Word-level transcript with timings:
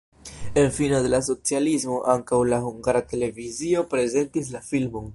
En 0.55 0.71
fino 0.77 0.95
de 1.03 1.11
la 1.15 1.19
socialismo 1.27 1.99
ankaŭ 2.15 2.41
la 2.55 2.61
Hungara 2.65 3.05
Televizio 3.15 3.89
prezentis 3.97 4.55
la 4.57 4.69
filmon. 4.73 5.09